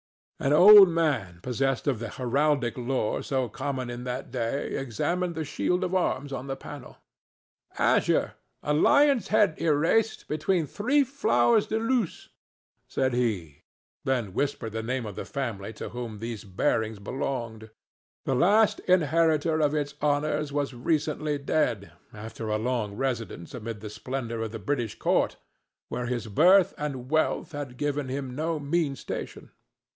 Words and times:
An 0.39 0.51
old 0.53 0.89
man 0.89 1.39
possessed 1.43 1.85
of 1.85 1.99
the 1.99 2.09
heraldic 2.09 2.75
lore 2.75 3.21
so 3.21 3.47
common 3.47 3.91
in 3.91 4.03
that 4.05 4.31
day 4.31 4.69
examined 4.75 5.35
the 5.35 5.45
shield 5.45 5.83
of 5.83 5.93
arms 5.93 6.33
on 6.33 6.47
the 6.47 6.55
panel. 6.55 6.97
"Azure, 7.77 8.33
a 8.63 8.73
lion's 8.73 9.27
head 9.27 9.53
erased, 9.61 10.27
between 10.27 10.65
three 10.65 11.03
flowers 11.03 11.67
de 11.67 11.77
luce," 11.77 12.29
said 12.87 13.13
he, 13.13 13.61
then 14.03 14.33
whispered 14.33 14.71
the 14.71 14.81
name 14.81 15.05
of 15.05 15.15
the 15.15 15.25
family 15.25 15.71
to 15.73 15.89
whom 15.89 16.17
these 16.17 16.43
bearings 16.43 16.97
belonged. 16.97 17.69
The 18.25 18.33
last 18.33 18.79
inheritor 18.87 19.59
of 19.61 19.75
its 19.75 19.93
honors 20.01 20.51
was 20.51 20.73
recently 20.73 21.37
dead, 21.37 21.91
after 22.11 22.49
a 22.49 22.57
long 22.57 22.95
residence 22.95 23.53
amid 23.53 23.81
the 23.81 23.91
splendor 23.91 24.41
of 24.41 24.51
the 24.51 24.57
British 24.57 24.97
court, 24.97 25.35
where 25.89 26.07
his 26.07 26.25
birth 26.25 26.73
and 26.79 27.11
wealth 27.11 27.51
had 27.51 27.77
given 27.77 28.09
him 28.09 28.33
no 28.33 28.57
mean 28.59 28.95
station. 28.95 29.51